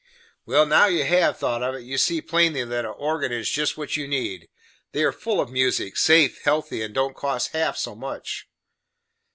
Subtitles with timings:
[0.47, 3.77] "Well, now you have thought of it, you see plainly that a organ is jest
[3.77, 4.49] what you need.
[4.93, 8.47] They are full of music, safe, healthy and don't cost half so much."